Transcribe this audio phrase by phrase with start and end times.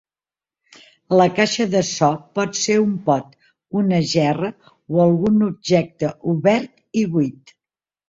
[1.19, 2.09] La caixa de so
[2.39, 3.29] pot ser un pot,
[3.83, 7.59] una gerra o algun objecte obert i buit.